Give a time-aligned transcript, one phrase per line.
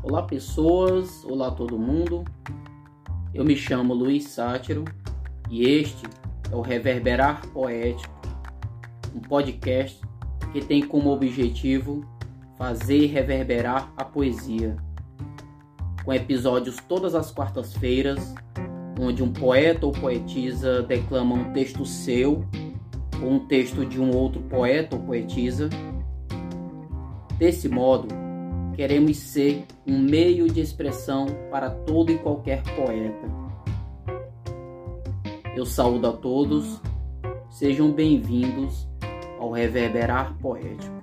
[0.00, 2.24] Olá pessoas, olá todo mundo.
[3.34, 4.84] Eu me chamo Luiz Sátiro
[5.50, 6.06] e este
[6.52, 8.14] é o Reverberar Poético,
[9.12, 10.00] um podcast
[10.52, 12.04] que tem como objetivo
[12.56, 14.76] fazer reverberar a poesia,
[16.04, 18.34] com episódios todas as quartas-feiras,
[18.98, 22.44] onde um poeta ou poetisa declama um texto seu
[23.20, 25.68] ou um texto de um outro poeta ou poetisa.
[27.36, 28.27] Desse modo,
[28.78, 33.26] queremos ser um meio de expressão para todo e qualquer poeta.
[35.56, 36.80] Eu saúdo a todos,
[37.50, 38.88] sejam bem-vindos
[39.40, 40.97] ao Reverberar Poético.